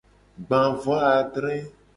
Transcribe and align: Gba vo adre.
Gba 0.45 0.61
vo 0.85 0.97
adre. 1.13 1.55